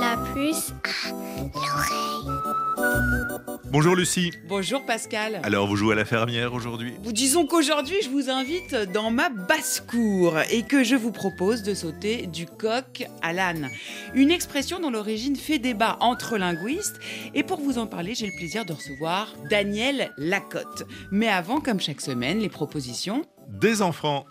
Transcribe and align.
La 0.00 0.16
puce 0.34 0.72
à 0.94 1.10
l'oreille. 1.54 1.98
Bonjour 3.70 3.94
Lucie. 3.94 4.32
Bonjour 4.48 4.84
Pascal. 4.84 5.40
Alors 5.44 5.68
vous 5.68 5.76
jouez 5.76 5.92
à 5.92 5.96
la 5.96 6.04
fermière 6.04 6.54
aujourd'hui? 6.54 6.94
Disons 7.04 7.46
qu'aujourd'hui, 7.46 7.94
je 8.02 8.08
vous 8.08 8.30
invite 8.30 8.74
dans 8.92 9.12
ma 9.12 9.28
basse-cour 9.28 10.38
et 10.50 10.62
que 10.62 10.82
je 10.82 10.96
vous 10.96 11.12
propose 11.12 11.62
de 11.62 11.74
sauter 11.74 12.26
du 12.26 12.46
coq 12.46 13.06
à 13.22 13.32
l'âne. 13.32 13.68
Une 14.14 14.32
expression 14.32 14.80
dont 14.80 14.90
l'origine 14.90 15.36
fait 15.36 15.58
débat 15.58 15.98
entre 16.00 16.36
linguistes. 16.36 16.98
Et 17.34 17.44
pour 17.44 17.60
vous 17.60 17.78
en 17.78 17.86
parler, 17.86 18.16
j'ai 18.16 18.26
le 18.26 18.36
plaisir 18.36 18.64
de 18.64 18.72
recevoir 18.72 19.34
Daniel 19.50 20.10
Lacotte. 20.16 20.84
Mais 21.12 21.28
avant, 21.28 21.60
comme 21.60 21.78
chaque 21.78 22.00
semaine, 22.00 22.40
les 22.40 22.48
propositions. 22.48 23.22
Des 23.48 23.82
enfants. 23.82 24.26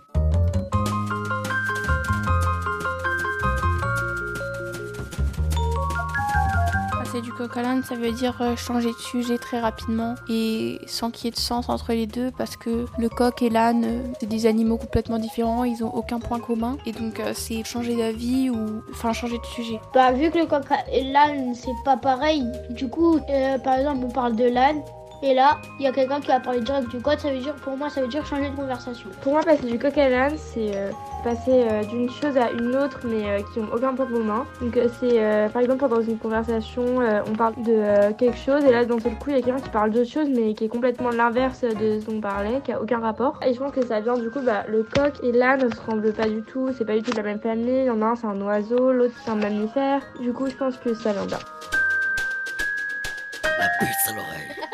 Du 7.23 7.33
coq 7.33 7.57
à 7.57 7.63
l'âne, 7.63 7.83
ça 7.83 7.95
veut 7.95 8.11
dire 8.11 8.37
euh, 8.41 8.55
changer 8.55 8.89
de 8.89 8.99
sujet 8.99 9.39
très 9.39 9.59
rapidement 9.59 10.13
et 10.29 10.79
sans 10.85 11.09
qu'il 11.09 11.25
y 11.25 11.27
ait 11.29 11.31
de 11.31 11.37
sens 11.37 11.67
entre 11.67 11.93
les 11.93 12.05
deux 12.05 12.29
parce 12.37 12.57
que 12.57 12.85
le 12.99 13.09
coq 13.09 13.41
et 13.41 13.49
l'âne, 13.49 13.85
euh, 13.85 14.13
c'est 14.19 14.27
des 14.27 14.45
animaux 14.45 14.77
complètement 14.77 15.17
différents, 15.17 15.63
ils 15.63 15.83
ont 15.83 15.91
aucun 15.95 16.19
point 16.19 16.39
commun 16.39 16.77
et 16.85 16.91
donc 16.91 17.19
euh, 17.19 17.31
c'est 17.33 17.63
changer 17.63 17.95
d'avis 17.95 18.51
ou 18.51 18.83
enfin 18.91 19.13
changer 19.13 19.39
de 19.39 19.45
sujet. 19.45 19.79
Bah, 19.95 20.11
vu 20.11 20.29
que 20.29 20.37
le 20.37 20.45
coq 20.45 20.63
et 20.91 21.05
l'âne, 21.05 21.55
c'est 21.55 21.71
pas 21.83 21.97
pareil, 21.97 22.45
du 22.69 22.87
coup, 22.87 23.19
par 23.63 23.79
exemple, 23.79 24.05
on 24.05 24.11
parle 24.11 24.35
de 24.35 24.45
l'âne, 24.45 24.83
et 25.23 25.33
là, 25.33 25.57
il 25.79 25.83
y 25.83 25.87
a 25.87 25.91
quelqu'un 25.91 26.19
qui 26.19 26.27
va 26.27 26.39
parler 26.39 26.61
direct 26.61 26.89
du 26.89 27.01
coq, 27.01 27.19
ça 27.19 27.31
veut 27.31 27.39
dire, 27.39 27.55
pour 27.55 27.75
moi, 27.75 27.89
ça 27.89 28.01
veut 28.01 28.07
dire 28.07 28.25
changer 28.25 28.49
de 28.49 28.55
conversation. 28.55 29.09
Pour 29.21 29.33
moi, 29.33 29.41
passer 29.41 29.65
du 29.65 29.79
coq 29.79 29.97
à 29.97 30.09
l'âne, 30.09 30.35
c'est 30.37 30.75
euh, 30.75 30.91
passer 31.23 31.65
euh, 31.69 31.83
d'une 31.85 32.09
chose 32.09 32.37
à 32.37 32.51
une 32.51 32.75
autre, 32.75 32.99
mais 33.03 33.27
euh, 33.27 33.39
qui 33.51 33.59
n'ont 33.59 33.73
aucun 33.73 33.95
point 33.95 34.05
commun. 34.05 34.45
Donc, 34.61 34.77
c'est 34.99 35.19
euh, 35.19 35.49
par 35.49 35.63
exemple 35.63 35.87
dans 35.87 36.01
une 36.01 36.19
conversation, 36.19 37.01
euh, 37.01 37.21
on 37.27 37.33
parle 37.33 37.55
de 37.63 37.73
euh, 37.73 38.11
quelque 38.13 38.37
chose, 38.37 38.63
et 38.63 38.71
là, 38.71 38.85
d'un 38.85 38.99
seul 38.99 39.13
coup, 39.13 39.29
il 39.29 39.37
y 39.37 39.39
a 39.39 39.41
quelqu'un 39.41 39.59
qui 39.59 39.69
parle 39.69 39.89
d'autre 39.89 40.09
chose, 40.09 40.27
mais 40.29 40.53
qui 40.53 40.65
est 40.65 40.69
complètement 40.69 41.09
l'inverse 41.09 41.61
de 41.61 41.99
ce 41.99 42.05
dont 42.05 42.17
on 42.17 42.21
parlait, 42.21 42.61
qui 42.63 42.71
a 42.71 42.79
aucun 42.79 42.99
rapport. 42.99 43.39
Et 43.43 43.53
je 43.55 43.59
pense 43.59 43.71
que 43.71 43.83
ça 43.83 43.99
vient 43.99 44.17
du 44.17 44.29
coup, 44.29 44.41
bah, 44.41 44.65
le 44.67 44.83
coq 44.83 45.13
et 45.23 45.31
l'âne 45.31 45.63
ne 45.63 45.73
se 45.73 45.79
ressemblent 45.79 46.13
pas 46.13 46.27
du 46.27 46.43
tout, 46.43 46.69
c'est 46.77 46.85
pas 46.85 46.93
du 46.93 47.01
tout 47.01 47.11
de 47.11 47.17
la 47.17 47.23
même 47.23 47.39
famille. 47.39 47.81
Il 47.81 47.85
y 47.85 47.89
en 47.89 48.03
a 48.03 48.05
un, 48.05 48.15
c'est 48.15 48.27
un 48.27 48.39
oiseau, 48.41 48.91
l'autre, 48.91 49.15
c'est 49.25 49.31
un 49.31 49.35
mammifère. 49.35 50.01
Du 50.21 50.31
coup, 50.31 50.47
je 50.47 50.55
pense 50.55 50.77
que 50.77 50.93
ça 50.93 51.11
vient 51.11 51.25
de 51.25 51.31
là. 51.31 51.39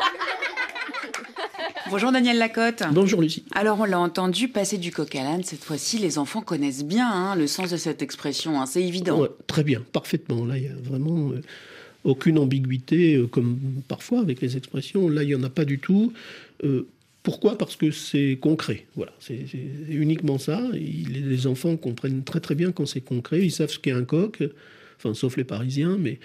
Bonjour 1.90 2.12
Daniel 2.12 2.38
Lacotte. 2.38 2.82
Bonjour 2.92 3.20
Lucie. 3.20 3.44
Alors 3.54 3.78
on 3.80 3.84
l'a 3.84 3.98
entendu, 3.98 4.48
passer 4.48 4.78
du 4.78 4.90
coq 4.90 5.14
à 5.16 5.22
l'âne, 5.22 5.44
cette 5.44 5.62
fois-ci 5.62 5.98
les 5.98 6.18
enfants 6.18 6.40
connaissent 6.40 6.84
bien 6.84 7.08
hein, 7.10 7.36
le 7.36 7.46
sens 7.46 7.70
de 7.70 7.76
cette 7.76 8.00
expression, 8.02 8.60
hein, 8.60 8.66
c'est 8.66 8.82
évident. 8.82 9.20
Ouais, 9.20 9.28
très 9.46 9.64
bien, 9.64 9.82
parfaitement. 9.92 10.44
Là, 10.46 10.56
il 10.56 10.64
y 10.64 10.68
a 10.68 10.74
vraiment 10.82 11.30
euh, 11.32 11.40
aucune 12.04 12.38
ambiguïté, 12.38 13.16
euh, 13.16 13.26
comme 13.26 13.58
parfois 13.86 14.20
avec 14.20 14.40
les 14.40 14.56
expressions. 14.56 15.08
Là, 15.08 15.22
il 15.22 15.28
n'y 15.28 15.34
en 15.34 15.42
a 15.42 15.50
pas 15.50 15.64
du 15.66 15.78
tout. 15.78 16.12
Euh, 16.64 16.86
pourquoi? 17.22 17.58
Parce 17.58 17.76
que 17.76 17.90
c'est 17.90 18.38
concret. 18.40 18.86
Voilà, 18.96 19.12
c'est 19.20 19.44
c'est 19.50 19.58
uniquement 19.94 20.38
ça. 20.38 20.62
Il- 20.74 21.28
les 21.28 21.46
enfants 21.46 21.76
comprennent 21.76 22.22
très 22.24 22.40
très 22.40 22.54
bien 22.54 22.72
quand 22.72 22.86
c'est 22.86 23.00
concret. 23.02 23.40
Ils 23.42 23.52
savent 23.52 23.70
ce 23.70 23.78
qu'est 23.78 23.92
un 23.92 24.04
coq. 24.04 24.42
Enfin, 25.04 25.12
sauf 25.14 25.36
les 25.36 25.44
Parisiens, 25.44 25.96
mais 26.00 26.18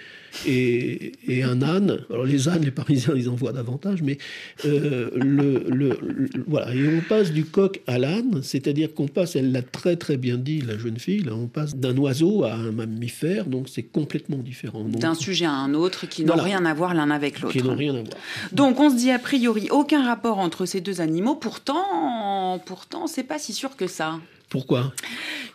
et, 0.46 1.12
et 1.28 1.42
un 1.42 1.60
âne. 1.60 1.98
Alors 2.08 2.24
les 2.24 2.48
ânes, 2.48 2.62
les 2.64 2.70
Parisiens, 2.70 3.12
ils 3.14 3.28
en 3.28 3.34
voient 3.34 3.52
davantage, 3.52 4.00
mais 4.02 4.16
euh, 4.64 5.10
le, 5.16 5.64
le- 5.68 5.98
le- 6.00 6.28
voilà. 6.46 6.74
Et 6.74 6.88
on 6.88 7.00
passe 7.06 7.30
du 7.32 7.44
coq 7.44 7.80
à 7.86 7.98
l'âne, 7.98 8.40
c'est-à-dire 8.42 8.94
qu'on 8.94 9.06
passe. 9.08 9.36
Elle 9.36 9.52
l'a 9.52 9.62
très 9.62 9.96
très 9.96 10.16
bien 10.16 10.38
dit, 10.38 10.60
la 10.62 10.78
jeune 10.78 10.98
fille. 10.98 11.20
Là, 11.22 11.32
on 11.34 11.46
passe 11.46 11.76
d'un 11.76 11.96
oiseau 11.98 12.44
à 12.44 12.54
un 12.54 12.72
mammifère, 12.72 13.44
donc 13.46 13.68
c'est 13.68 13.82
complètement 13.82 14.38
différent. 14.38 14.84
D'un 14.84 15.14
sujet 15.14 15.44
à 15.44 15.52
un 15.52 15.74
autre 15.74 16.06
qui 16.08 16.22
n'ont 16.22 16.28
Voilà. 16.28 16.42
rien 16.44 16.64
à 16.64 16.72
voir 16.72 16.94
l'un 16.94 17.10
avec 17.10 17.40
l'autre. 17.40 17.52
qui 17.52 17.62
n'ont 17.62 17.76
rien 17.76 17.94
à 17.94 18.02
voir. 18.02 18.14
Donc 18.52 18.80
on 18.80 18.88
se 18.90 18.96
dit 18.96 19.10
a 19.10 19.18
priori 19.18 19.68
aucun 19.70 20.04
rapport 20.06 20.38
entre 20.38 20.64
ces 20.64 20.80
deux 20.80 21.00
animaux, 21.02 21.34
pourtant, 21.34 22.58
pourtant 22.64 23.06
c'est 23.06 23.24
pas 23.24 23.38
si 23.38 23.52
sûr 23.52 23.76
que 23.76 23.86
ça. 23.86 24.18
Pourquoi? 24.50 24.92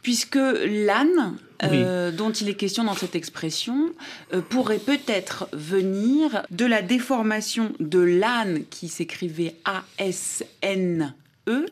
Puisque 0.02 0.36
l'âne, 0.38 1.36
euh, 1.64 2.12
dont 2.12 2.32
il 2.32 2.50
est 2.50 2.54
question 2.56 2.84
dans 2.84 2.96
cette 2.96 3.16
expression, 3.16 3.92
euh, 4.34 4.42
pourrait 4.42 4.80
peut-être 4.80 5.48
venir 5.54 6.44
de 6.52 6.66
la 6.66 6.82
déformation 6.82 7.72
de 7.80 8.00
l'âne 8.00 8.64
qui 8.70 8.88
s'écrivait 8.88 9.54
A-S-N-E, 9.66 11.12
Euh, 11.48 11.68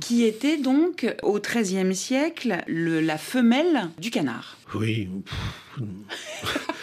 qui 0.00 0.24
était 0.24 0.56
donc 0.56 1.06
au 1.22 1.38
XIIIe 1.38 1.94
siècle 1.94 2.62
le- 2.66 3.00
la 3.02 3.18
femelle 3.18 3.90
du 3.98 4.10
canard. 4.10 4.56
Oui. 4.74 5.08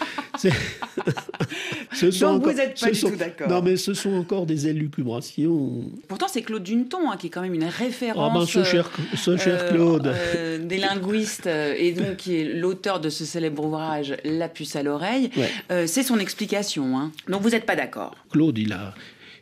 C'est- 0.42 2.12
ce 2.12 2.20
Donc 2.22 2.44
vous 2.44 2.50
êtes 2.60 2.80
pas 2.80 2.88
ce 2.88 2.92
du 2.92 2.96
sont- 2.96 3.10
tout 3.12 3.16
d'accord. 3.16 3.48
Non, 3.50 3.62
mais 3.62 3.78
ce 3.78 3.94
sont 3.94 4.14
encore 4.14 4.46
des 4.46 4.68
élucubrations. 4.68 5.84
Pourtant 6.08 6.28
c'est 6.30 6.42
Claude 6.42 6.64
Duneton 6.64 7.12
hein, 7.12 7.18
qui 7.18 7.28
est 7.28 7.30
quand 7.30 7.42
même 7.42 7.54
une 7.54 7.64
Ah 7.64 7.70
référence. 7.70 8.34
ben, 8.34 8.46
ce 8.46 8.64
cher, 8.64 8.90
ce 9.16 9.38
cher 9.38 9.60
euh, 9.62 9.70
Claude. 9.74 10.08
euh, 10.08 10.58
des 10.66 10.78
linguistes 10.78 11.48
euh, 11.48 11.74
et 11.78 11.92
donc 11.94 12.18
qui 12.18 12.36
est 12.38 12.54
l'auteur 12.54 13.00
de 13.00 13.10
ce 13.10 13.26
célèbre 13.26 13.66
ouvrage 13.66 14.16
La 14.24 14.48
puce 14.50 14.76
à 14.76 14.84
l'oreille, 14.84 15.30
Ouais. 15.38 15.50
euh, 15.72 15.88
c'est 15.88 16.04
son 16.04 16.18
explication. 16.20 16.98
hein. 16.98 17.12
Donc 17.30 17.42
vous 17.42 17.50
n'êtes 17.50 17.66
pas 17.66 17.76
d'accord. 17.76 18.16
Claude, 18.32 18.58
il 18.58 18.74
a, 18.74 18.94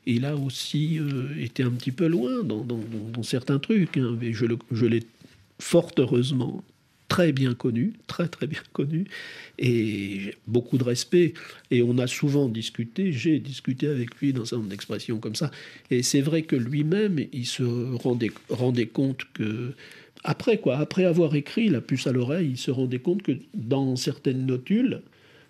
il 0.06 0.26
a 0.26 0.36
aussi 0.36 1.00
euh, 1.00 1.30
été 1.40 1.64
un 1.64 1.72
petit 1.72 1.92
peu 1.92 2.08
loin 2.08 2.44
dans, 2.44 2.58
dans- 2.58 2.76
dans- 2.76 3.10
dans 3.14 3.24
certains 3.24 3.60
trucs. 3.60 3.98
hein, 3.98 4.16
mais 4.20 4.34
je 4.34 4.46
le- 4.46 4.58
je 4.72 4.86
l'ai 4.86 5.04
fort 5.60 5.92
heureusement 5.98 6.64
très 7.20 7.34
bien 7.34 7.54
connu, 7.54 7.92
très 8.08 8.30
très 8.30 8.48
bien 8.48 8.62
connu, 8.72 9.04
et 9.58 10.36
beaucoup 10.48 10.78
de 10.78 10.86
respect. 10.86 11.34
Et 11.70 11.84
on 11.84 11.98
a 11.98 12.08
souvent 12.08 12.48
discuté, 12.48 13.12
j'ai 13.12 13.40
discuté 13.40 13.90
avec 13.90 14.16
lui 14.22 14.32
dans 14.32 14.54
un 14.54 14.58
nombre 14.58 14.70
d'expressions 14.70 15.18
comme 15.18 15.36
ça. 15.36 15.52
Et 15.92 16.02
c'est 16.02 16.22
vrai 16.22 16.44
que 16.44 16.56
lui-même, 16.56 17.20
il 17.34 17.46
se 17.46 17.64
rendait, 17.98 18.32
rendait 18.50 18.86
compte 18.86 19.26
que 19.34 19.74
après 20.24 20.60
quoi, 20.60 20.78
après 20.78 21.04
avoir 21.04 21.36
écrit 21.36 21.68
La 21.68 21.82
puce 21.82 22.08
à 22.08 22.14
l'oreille, 22.14 22.52
il 22.52 22.58
se 22.58 22.72
rendait 22.72 23.00
compte 23.00 23.22
que 23.22 23.34
dans 23.54 23.98
certaines 23.98 24.46
notules, 24.46 25.02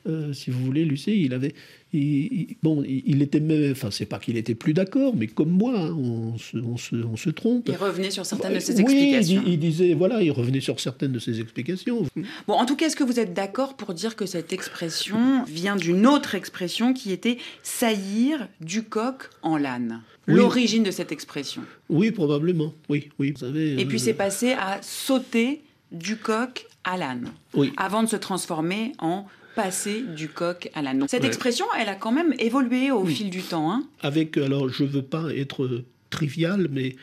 euh, 0.08 0.34
si 0.34 0.50
vous 0.50 0.64
voulez, 0.64 0.86
Lucie, 0.86 1.24
il 1.26 1.34
avait, 1.34 1.54
il, 1.94 2.02
il- 2.02 2.58
bon, 2.64 2.84
il, 2.84 3.04
il 3.06 3.22
était 3.22 3.40
même, 3.40 3.72
enfin, 3.72 3.92
c'est 3.92 4.06
pas 4.06 4.18
qu'il 4.20 4.38
était 4.38 4.56
plus 4.56 4.74
d'accord, 4.74 5.14
mais 5.16 5.28
comme 5.28 5.50
moi, 5.50 5.78
hein, 5.78 5.94
on, 5.94 6.38
se, 6.38 6.58
on, 6.58 6.78
se, 6.78 6.96
on 6.96 7.18
se 7.18 7.30
trompe. 7.30 7.68
Il 7.70 7.76
revenait 7.76 8.12
sur 8.12 8.26
certaines 8.26 8.54
de 8.54 8.60
ses 8.60 8.76
oui, 8.82 8.86
il, 8.88 9.16
explications. 9.16 9.42
di- 9.44 9.52
il 9.54 9.60
disait, 9.60 9.94
voilà, 9.94 10.22
il 10.24 10.32
revenait 10.32 10.62
sur 10.62 10.80
certaines 10.80 11.12
de 11.12 11.20
ses 11.20 11.42
explications. 11.42 12.06
Bon, 12.48 12.54
en 12.54 12.66
tout 12.66 12.76
cas, 12.76 12.88
est-ce 12.88 12.96
que 12.96 13.04
vous 13.04 13.20
êtes 13.20 13.34
d'accord 13.34 13.76
pour 13.76 13.94
dire 13.94 14.16
que 14.16 14.26
cette 14.26 14.54
expression 14.54 15.44
vient 15.46 15.76
d'une 15.76 16.08
autre 16.08 16.36
expression 16.36 16.94
qui 16.94 17.12
était 17.12 17.38
saillir 17.64 18.48
du 18.62 18.84
coq 18.84 19.30
en 19.42 19.58
l'âne? 19.58 20.02
Oui. 20.28 20.36
L'origine 20.36 20.84
de 20.84 20.92
cette 20.92 21.12
expression. 21.12 21.64
Oui, 21.90 22.12
probablement, 22.12 22.74
oui, 22.88 23.10
oui. 23.20 23.32
Vous 23.32 23.40
savez, 23.40 23.80
Et 23.82 23.86
puis 23.86 23.98
euh, 23.98 24.02
c'est 24.04 24.14
passé 24.14 24.52
à 24.52 24.80
sauter 24.82 25.62
du 25.92 26.18
coq 26.18 26.68
à 26.84 26.98
l'âne, 26.98 27.30
Oui. 27.56 27.74
avant 27.78 28.04
de 28.04 28.08
se 28.08 28.16
transformer 28.16 28.92
en 29.00 29.26
passer 29.64 30.02
du 30.16 30.30
coq 30.30 30.70
à 30.74 30.82
l'âne. 30.82 31.06
Cette 31.08 31.22
Ouais. 31.22 31.28
expression, 31.28 31.66
elle 31.80 31.90
a 31.90 31.96
quand 31.96 32.12
même 32.12 32.34
évolué 32.40 32.92
au 32.92 33.06
fil 33.06 33.30
du 33.30 33.42
temps. 33.42 33.72
hein. 33.72 33.84
avec, 34.02 34.38
alors 34.38 34.70
je 34.70 34.84
veux 34.84 35.02
pas 35.02 35.34
être 35.36 35.84
trivial, 36.10 36.68
mais 36.72 36.96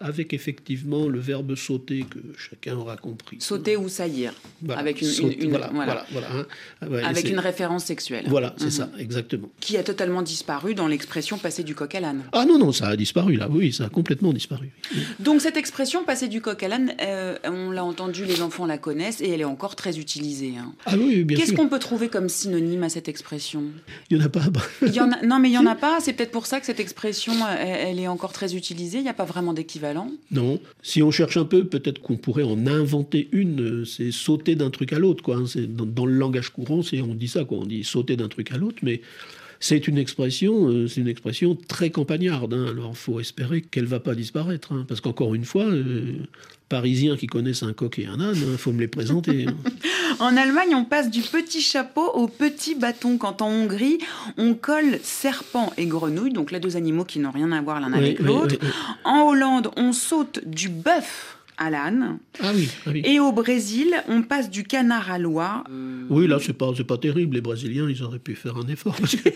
avec 0.00 0.32
effectivement 0.34 1.08
le 1.08 1.18
verbe 1.18 1.54
sauter 1.54 2.04
que 2.08 2.18
chacun 2.38 2.76
aura 2.76 2.96
compris. 2.96 3.38
Sauter 3.40 3.76
ou 3.76 3.88
saillir, 3.88 4.32
Voilà, 4.62 4.80
avec 4.80 5.00
une, 5.00 5.08
sauter, 5.08 5.36
une- 5.38 5.44
une- 5.44 5.50
voilà, 5.50 5.70
voilà. 5.72 6.06
voilà, 6.10 6.26
voilà, 6.28 6.40
hein. 6.42 6.46
Ah 6.82 6.88
ouais, 6.88 7.02
avec 7.02 7.28
une 7.30 7.38
référence 7.38 7.84
sexuelle. 7.84 8.24
Voilà, 8.28 8.54
c'est 8.58 8.64
Mhm. 8.66 8.70
ça, 8.70 8.90
exactement. 8.98 9.48
Qui 9.60 9.76
a 9.76 9.82
totalement 9.82 10.22
disparu 10.22 10.74
dans 10.74 10.86
l'expression 10.88 11.38
passer 11.38 11.62
du 11.62 11.74
coq 11.74 11.94
à 11.94 12.00
l'âne. 12.00 12.22
Ah 12.32 12.44
non, 12.44 12.58
non, 12.58 12.72
ça 12.72 12.88
a 12.88 12.96
disparu 12.96 13.36
là, 13.36 13.48
oui, 13.50 13.72
ça 13.72 13.84
a 13.86 13.88
complètement 13.88 14.32
disparu. 14.32 14.70
Donc 15.20 15.40
cette 15.40 15.56
expression 15.56 16.04
passer 16.04 16.28
du 16.28 16.40
coq 16.40 16.62
à 16.62 16.68
l'âne, 16.68 16.92
euh, 17.00 17.36
on 17.44 17.70
l'a 17.70 17.84
entendu, 17.84 18.24
les 18.24 18.42
enfants 18.42 18.66
la 18.66 18.78
connaissent 18.78 19.20
et 19.20 19.30
elle 19.30 19.40
est 19.40 19.44
encore 19.44 19.76
très 19.76 19.98
utilisée. 19.98 20.54
hein. 20.58 20.74
Ah 20.84 20.94
oui, 20.98 21.24
bien 21.24 21.38
Qu'est-ce 21.38 21.52
qu'on 21.52 21.68
peut 21.68 21.78
trouver 21.78 22.08
comme 22.08 22.28
synonyme 22.28 22.82
à 22.82 22.88
cette 22.88 23.08
expression? 23.08 23.62
Il 24.10 24.18
n'y 24.18 24.22
en 24.22 24.26
a 24.26 24.28
pas. 24.28 24.42
Il 24.82 24.92
y 24.94 25.00
en 25.00 25.10
a- 25.12 25.22
Non 25.24 25.38
mais 25.38 25.48
il 25.48 25.54
y 25.54 25.58
en 25.58 25.66
a 25.66 25.74
pas, 25.74 26.00
c'est 26.00 26.12
peut-être 26.12 26.30
pour 26.32 26.46
ça 26.46 26.60
que 26.60 26.66
cette 26.66 26.80
expression, 26.80 27.32
euh, 27.32 27.54
elle, 27.58 27.88
elle 27.88 28.00
est 28.00 28.08
encore 28.08 28.32
très 28.32 28.54
utilisée, 28.54 28.98
il 28.98 29.04
n'y 29.04 29.08
a 29.08 29.14
pas 29.14 29.24
vraiment 29.24 29.52
d'équivalent. 29.54 29.85
Non. 30.30 30.60
Si 30.82 31.02
on 31.02 31.10
cherche 31.10 31.36
un 31.36 31.44
peu, 31.44 31.64
peut-être 31.64 32.00
qu'on 32.00 32.16
pourrait 32.16 32.42
en 32.42 32.66
inventer 32.66 33.28
une. 33.32 33.60
euh, 33.60 33.84
C'est 33.84 34.10
sauter 34.12 34.54
d'un 34.54 34.70
truc 34.70 34.92
à 34.92 34.98
l'autre, 34.98 35.22
quoi. 35.22 35.36
hein. 35.36 35.44
Dans, 35.68 35.86
dans 35.86 36.06
le 36.06 36.14
langage 36.14 36.50
courant, 36.50 36.82
c'est 36.82 37.00
on 37.00 37.14
dit 37.14 37.28
ça, 37.28 37.44
quoi. 37.44 37.58
On 37.58 37.66
dit 37.66 37.84
sauter 37.84 38.16
d'un 38.16 38.28
truc 38.28 38.52
à 38.52 38.56
l'autre, 38.58 38.78
mais 38.82 39.00
c'est 39.60 39.88
une 39.88 39.98
expression, 39.98 40.68
euh, 40.68 40.86
c'est 40.88 41.00
une 41.00 41.08
expression 41.08 41.56
très 41.68 41.90
campagnarde. 41.90 42.54
hein. 42.54 42.66
Alors, 42.70 42.90
il 42.92 42.96
faut 42.96 43.20
espérer 43.20 43.60
qu'elle 43.62 43.86
va 43.86 44.00
pas 44.00 44.14
disparaître, 44.14 44.72
hein. 44.72 44.84
parce 44.88 45.00
qu'encore 45.00 45.34
une 45.34 45.44
fois, 45.44 45.64
euh, 45.64 46.14
Parisiens 46.68 47.16
qui 47.16 47.26
connaissent 47.28 47.62
un 47.62 47.72
coq 47.72 47.98
et 48.00 48.06
un 48.06 48.20
âne, 48.20 48.36
il 48.36 48.58
faut 48.58 48.72
me 48.72 48.80
les 48.80 48.88
présenter. 48.88 49.46
hein. 49.48 49.54
En 50.18 50.34
Allemagne, 50.36 50.74
on 50.74 50.84
passe 50.84 51.10
du 51.10 51.20
petit 51.20 51.60
chapeau 51.60 52.06
au 52.14 52.26
petit 52.26 52.74
bâton. 52.74 53.18
Quand 53.18 53.42
en 53.42 53.48
Hongrie, 53.50 53.98
on 54.38 54.54
colle 54.54 54.98
serpent 55.02 55.72
et 55.76 55.84
grenouille, 55.86 56.32
donc 56.32 56.52
les 56.52 56.60
deux 56.60 56.76
animaux 56.76 57.04
qui 57.04 57.18
n'ont 57.18 57.30
rien 57.32 57.52
à 57.52 57.60
voir 57.60 57.80
l'un 57.80 57.92
Oui, 57.92 57.98
avec 57.98 58.20
l'autre. 58.20 58.56
oui, 58.62 58.68
oui. 58.68 58.68
En 59.04 59.28
Hollande, 59.28 59.70
on 59.76 59.92
saute 59.92 60.40
du 60.46 60.68
bœuf 60.70 61.35
à 61.58 61.70
l'âne. 61.70 62.18
Ah 62.40 62.52
oui, 62.54 62.68
ah 62.86 62.90
oui. 62.92 63.02
Et 63.04 63.18
au 63.18 63.32
Brésil, 63.32 63.94
on 64.08 64.22
passe 64.22 64.50
du 64.50 64.64
canard 64.64 65.10
à 65.10 65.18
l'oie. 65.18 65.64
Oui, 66.10 66.26
là, 66.26 66.38
c'est 66.40 66.52
pas, 66.52 66.72
pas 66.86 66.98
terrible. 66.98 67.36
Les 67.36 67.40
Brésiliens, 67.40 67.88
ils 67.88 68.02
auraient 68.02 68.18
pu 68.18 68.34
faire 68.34 68.56
un 68.56 68.68
effort. 68.68 68.94
Parce 68.96 69.16
que 69.16 69.30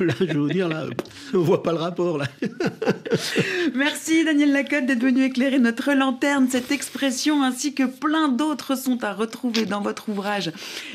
là, 0.04 0.14
je 0.20 0.38
veux 0.38 0.50
dire, 0.50 0.68
là, 0.68 0.86
on 1.34 1.38
voit 1.38 1.62
pas 1.62 1.72
le 1.72 1.78
rapport, 1.78 2.18
là. 2.18 2.26
Merci 3.74 4.24
Daniel 4.24 4.52
Lacotte 4.52 4.86
d'être 4.86 5.02
venu 5.02 5.24
éclairer 5.24 5.58
notre 5.58 5.92
lanterne. 5.92 6.48
Cette 6.48 6.70
expression 6.70 7.42
ainsi 7.42 7.74
que 7.74 7.84
plein 7.84 8.28
d'autres 8.28 8.76
sont 8.76 9.02
à 9.02 9.12
retrouver 9.12 9.66
dans 9.66 9.80
votre 9.80 10.08
ouvrage 10.08 10.52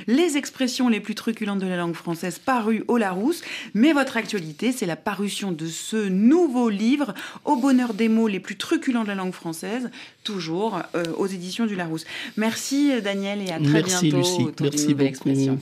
Les 0.08 0.38
expressions 0.38 0.88
les 0.88 1.00
plus 1.00 1.16
truculentes 1.16 1.60
de 1.60 1.68
la 1.68 1.78
langue 1.78 1.96
française 1.96 2.40
paru 2.40 2.84
au 2.88 2.98
Larousse. 2.98 3.42
Mais 3.74 3.92
votre 3.92 4.16
actualité, 4.16 4.72
c'est 4.72 4.86
la 4.86 4.96
parution 4.96 5.52
de 5.52 5.68
ce 5.68 6.08
nouveau 6.08 6.70
livre 6.70 7.14
Au 7.44 7.58
bonheur 7.58 7.94
des 7.94 8.08
mots 8.08 8.28
les 8.28 8.40
plus 8.40 8.58
truculents 8.58 9.04
de 9.04 9.10
la 9.10 9.16
langue 9.16 9.34
française, 9.34 9.90
toujours 10.24 10.53
euh, 10.96 11.04
aux 11.18 11.28
éditions 11.28 11.66
du 11.66 11.76
Larousse. 11.76 12.06
Merci 12.38 13.02
Daniel 13.02 13.42
et 13.42 13.52
à 13.52 13.60
très 13.60 13.82
Merci, 13.84 14.10
bientôt 14.10 14.18
Lucie. 14.18 14.44
autour 14.44 14.70
d'une 14.70 14.70
Merci 14.72 14.88
nouvelle 14.90 15.08
expression. 15.08 15.60